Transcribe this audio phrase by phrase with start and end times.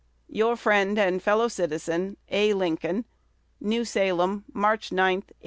[0.31, 2.55] Your Friend and Fellow Citizen, A.
[2.55, 3.05] LINCOLN.
[3.59, 5.37] New Salem, March 9, 1832.